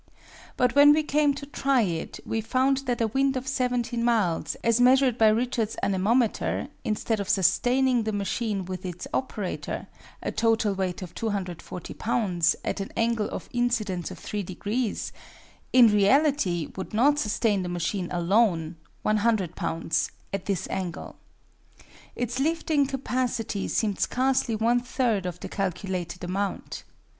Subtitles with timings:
[0.57, 4.55] But when we came to try it we found that a wind of 17 miles,
[4.63, 9.85] as measured by Richards' anemometer, instead of sustaining the machine with its operator,
[10.23, 15.11] a total weight of 240 lbs., at an angle of incidence of three degrees,
[15.71, 20.09] in reality would not sustain the machine alone 100 lbs.
[20.33, 21.17] at this angle.
[22.15, 26.85] Its lifting capacity seemed scarcely one third of the calculated amount.